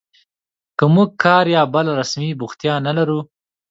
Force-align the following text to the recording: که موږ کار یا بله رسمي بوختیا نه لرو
که 0.77 0.85
موږ 0.93 1.09
کار 1.23 1.45
یا 1.55 1.63
بله 1.73 1.91
رسمي 2.01 2.29
بوختیا 2.39 2.75
نه 2.87 2.91
لرو 2.97 3.19